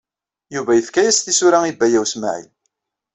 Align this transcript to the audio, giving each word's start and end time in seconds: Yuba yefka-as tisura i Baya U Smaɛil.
Yuba 0.55 0.71
yefka-as 0.75 1.17
tisura 1.19 1.59
i 1.69 1.71
Baya 1.79 1.99
U 2.03 2.05
Smaɛil. 2.13 2.49